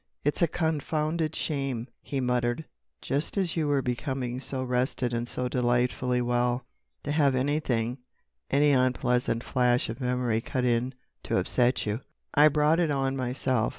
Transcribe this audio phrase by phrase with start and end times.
[0.23, 2.65] "It's a confounded shame," he muttered,
[3.03, 6.65] "just as you were becoming so rested and so delightfully well,
[7.03, 12.01] to have anything—any unpleasant flash of memory cut in to upset you——"
[12.33, 13.69] "I brought it on myself.